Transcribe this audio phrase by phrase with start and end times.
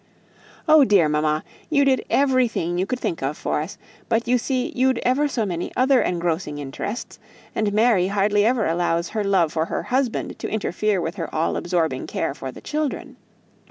[0.67, 3.77] "Oh dear, mamma, you did everything you could think of for us;
[4.09, 7.19] but you see you'd ever so many other engrossing interests,
[7.53, 11.55] and Mary hardly ever allows her love for her husband to interfere with her all
[11.55, 13.15] absorbing care for the children.